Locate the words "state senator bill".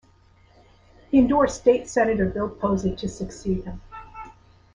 1.61-2.49